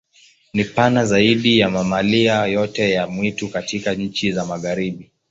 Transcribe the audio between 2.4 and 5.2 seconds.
yoyote ya mwitu katika nchi za Magharibi.